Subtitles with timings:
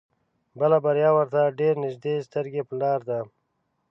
[0.59, 3.19] بله بريا ورته ډېر نيږدې سترګې په لار ده.